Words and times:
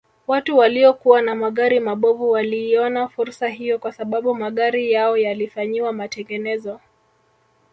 Watu 0.27 0.57
waliokuwa 0.57 1.21
na 1.21 1.35
magari 1.35 1.79
mabovu 1.79 2.31
waliiona 2.31 3.07
fursa 3.07 3.47
hiyo 3.47 3.79
kwa 3.79 3.91
sababu 3.91 4.35
magari 4.35 4.91
yao 4.91 5.17
yalifanyiwa 5.17 5.93
matengenezo 5.93 6.79